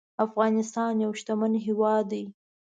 [0.25, 2.23] افغانستان يو شتمن هيواد دي